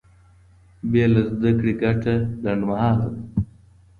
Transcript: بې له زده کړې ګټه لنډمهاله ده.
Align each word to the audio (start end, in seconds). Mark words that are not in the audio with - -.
بې 0.91 1.03
له 1.13 1.21
زده 1.33 1.51
کړې 1.59 1.73
ګټه 1.83 2.13
لنډمهاله 2.43 3.07
ده. 3.13 3.21